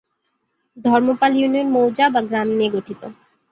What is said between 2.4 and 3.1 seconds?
নিয়ে গঠিত।